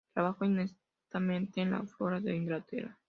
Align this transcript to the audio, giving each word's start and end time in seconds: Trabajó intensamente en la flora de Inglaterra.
Trabajó 0.15 0.45
intensamente 0.45 1.61
en 1.61 1.69
la 1.69 1.83
flora 1.83 2.19
de 2.19 2.35
Inglaterra. 2.35 2.97